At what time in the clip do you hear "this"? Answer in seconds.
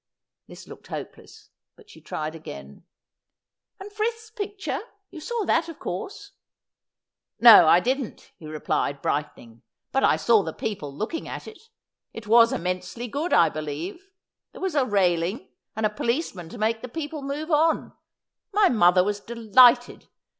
0.47-0.67